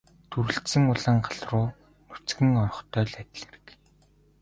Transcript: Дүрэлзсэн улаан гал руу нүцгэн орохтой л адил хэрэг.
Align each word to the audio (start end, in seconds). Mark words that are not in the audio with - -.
Дүрэлзсэн 0.29 0.83
улаан 0.93 1.17
гал 1.25 1.39
руу 1.49 1.67
нүцгэн 2.07 2.53
орохтой 2.63 3.03
л 3.09 3.15
адил 3.21 3.41
хэрэг. 3.45 3.67